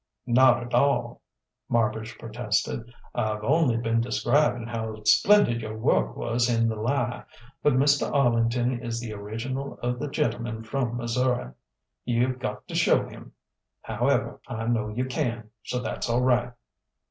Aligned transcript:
"Not 0.25 0.63
at 0.63 0.73
all," 0.73 1.21
Marbridge 1.69 2.17
protested. 2.17 2.91
"I've 3.13 3.43
only 3.43 3.77
been 3.77 4.01
describing 4.01 4.65
how 4.65 5.03
splendid 5.03 5.61
your 5.61 5.77
work 5.77 6.17
was 6.17 6.49
in 6.49 6.67
'The 6.69 6.75
Lie.' 6.75 7.23
But 7.61 7.73
Mr. 7.73 8.11
Arlington 8.11 8.81
is 8.83 8.99
the 8.99 9.13
original 9.13 9.77
of 9.83 9.99
the 9.99 10.07
gentleman 10.09 10.63
from 10.63 10.97
Missouri: 10.97 11.51
you've 12.03 12.39
got 12.39 12.67
to 12.69 12.73
show 12.73 13.07
him. 13.07 13.33
However, 13.83 14.41
I 14.47 14.65
know 14.65 14.87
you 14.89 15.05
can 15.05 15.51
so 15.61 15.77
that's 15.77 16.09
all 16.09 16.21
right." 16.21 16.51